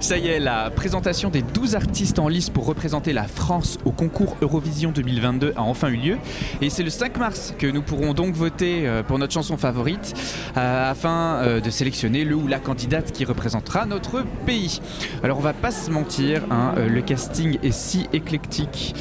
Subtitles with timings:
[0.00, 3.90] Ça y est, la présentation des 12 artistes en lice pour représenter la France au
[3.90, 6.18] concours Eurovision 2022 a enfin eu lieu.
[6.60, 10.14] Et c'est le 5 mars que nous pourrons donc voter euh, pour notre chanson favorite
[10.56, 14.80] euh, afin euh, de sélectionner le ou la candidate qui représentera notre pays.
[15.24, 18.94] Alors on va pas se mentir, hein, le casting est si éclectique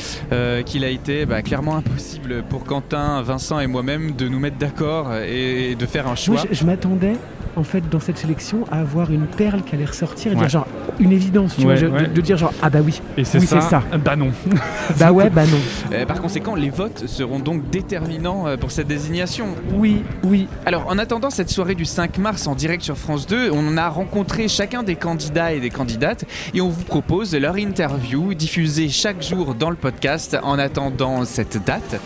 [0.66, 5.14] qu'il a été bah, clairement impossible pour Quentin, Vincent et moi-même de nous mettre d'accord
[5.16, 6.44] et de faire un choix.
[6.52, 7.14] je m'attendais
[7.58, 10.68] en fait dans cette sélection à avoir une perle qui allait ressortir et dire genre
[11.00, 14.32] une évidence, tu vois, de, dire genre ah bah oui, et c'est ça, bah non.
[15.00, 15.58] bah ouais, bah non.
[15.94, 19.48] Euh, par conséquent, les votes seront donc déterminants euh, pour cette désignation.
[19.74, 20.48] Oui, oui.
[20.66, 23.88] Alors en attendant cette soirée du 5 mars en direct sur France 2, on a
[23.88, 29.24] rencontré chacun des candidats et des candidates et on vous propose leur interview diffusée chaque
[29.24, 30.07] jour dans le podcast
[30.44, 32.00] en attendant cette date.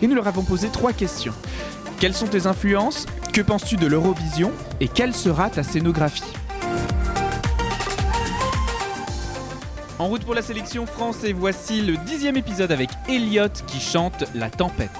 [0.00, 1.34] Et nous leur avons posé trois questions.
[1.98, 3.06] Quelles sont tes influences?
[3.32, 4.52] Que penses-tu de l'Eurovision?
[4.80, 6.22] Et quelle sera ta scénographie?
[9.98, 14.24] En route pour la sélection France et voici le dixième épisode avec Elliot qui chante
[14.36, 14.90] La Tempête.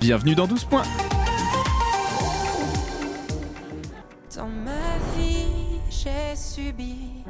[0.00, 0.84] Bienvenue dans 12 points
[4.36, 7.24] Dans ma vie, j'ai subi.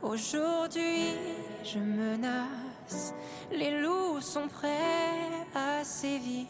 [0.00, 1.12] Aujourd'hui,
[1.62, 2.73] je menace.
[3.52, 6.46] Les loups sont prêts à sévir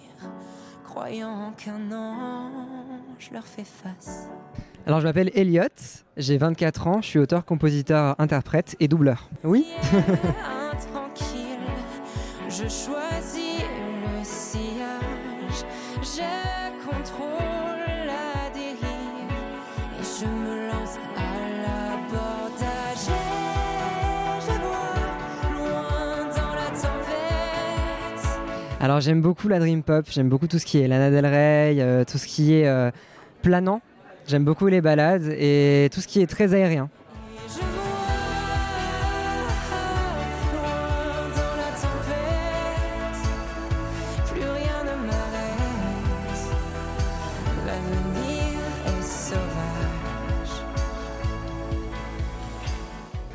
[0.84, 4.28] croyant qu'un ange leur fait face.
[4.86, 5.68] Alors je m'appelle Elliot,
[6.16, 9.28] j'ai 24 ans, je suis auteur, compositeur, interprète et doubleur.
[9.42, 9.66] Oui
[12.48, 15.64] je choisis le sillage,
[16.00, 17.33] je contrôle
[28.84, 31.76] Alors j'aime beaucoup la dream pop, j'aime beaucoup tout ce qui est Lana Del Rey,
[31.78, 32.90] euh, tout ce qui est euh,
[33.40, 33.80] planant.
[34.26, 36.90] J'aime beaucoup les balades et tout ce qui est très aérien.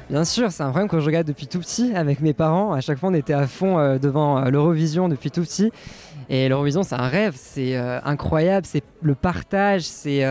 [0.10, 2.74] Bien sûr, c'est un problème que je regarde depuis tout petit avec mes parents.
[2.74, 5.72] À chaque fois, on était à fond euh, devant euh, l'Eurovision depuis tout petit.
[6.30, 10.24] Et l'Eurovision, c'est un rêve, c'est euh, incroyable, c'est le partage, c'est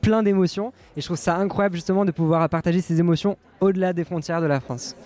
[0.00, 0.72] plein d'émotions.
[0.96, 4.46] Et je trouve ça incroyable justement de pouvoir partager ces émotions au-delà des frontières de
[4.46, 4.96] la France.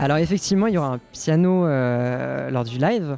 [0.00, 3.16] Alors effectivement, il y aura un piano euh, lors du live.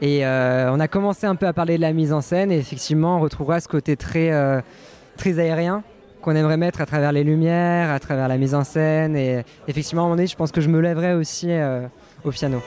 [0.00, 2.58] Et euh, on a commencé un peu à parler de la mise en scène et
[2.58, 4.60] effectivement on retrouvera ce côté très, euh,
[5.16, 5.84] très aérien
[6.20, 9.16] qu'on aimerait mettre à travers les lumières, à travers la mise en scène.
[9.16, 11.50] Et effectivement à un moment donné je pense que je me lèverai aussi
[12.24, 12.60] au piano.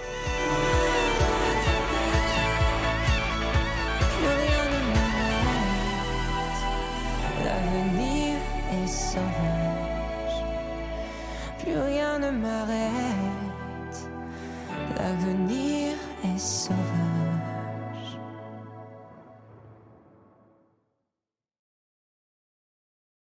[11.60, 13.47] Plus rien ne m'arrête
[14.96, 17.07] l'avenir est sauvage.